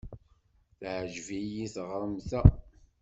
[0.79, 2.41] Teɛjeb-iyi teɣremt-a.